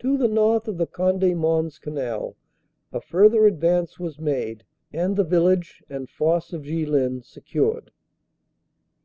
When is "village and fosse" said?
5.22-6.52